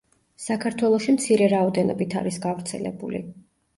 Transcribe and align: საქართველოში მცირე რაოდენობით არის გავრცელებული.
საქართველოში 0.43 1.15
მცირე 1.17 1.49
რაოდენობით 1.53 2.17
არის 2.23 2.43
გავრცელებული. 2.49 3.23